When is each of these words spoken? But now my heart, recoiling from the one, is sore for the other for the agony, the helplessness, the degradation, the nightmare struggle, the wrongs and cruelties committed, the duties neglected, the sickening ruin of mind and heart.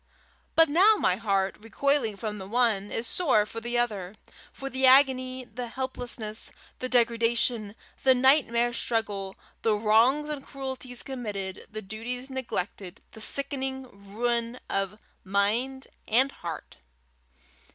But 0.55 0.67
now 0.67 0.95
my 0.95 1.15
heart, 1.17 1.57
recoiling 1.59 2.17
from 2.17 2.39
the 2.39 2.47
one, 2.47 2.91
is 2.91 3.05
sore 3.05 3.45
for 3.45 3.61
the 3.61 3.77
other 3.77 4.15
for 4.51 4.67
the 4.67 4.87
agony, 4.87 5.45
the 5.45 5.67
helplessness, 5.67 6.51
the 6.79 6.89
degradation, 6.89 7.75
the 8.01 8.15
nightmare 8.15 8.73
struggle, 8.73 9.35
the 9.61 9.75
wrongs 9.75 10.27
and 10.27 10.43
cruelties 10.43 11.03
committed, 11.03 11.67
the 11.71 11.83
duties 11.83 12.31
neglected, 12.31 12.99
the 13.11 13.21
sickening 13.21 13.83
ruin 14.11 14.59
of 14.71 14.97
mind 15.23 15.85
and 16.07 16.31
heart. 16.31 16.77